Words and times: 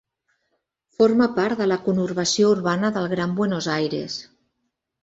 Forma 0.99 1.27
part 1.35 1.61
de 1.65 1.69
la 1.73 1.79
conurbació 1.89 2.51
urbana 2.57 2.93
del 2.99 3.13
Gran 3.17 3.39
Buenos 3.43 3.71
Aires. 3.79 4.19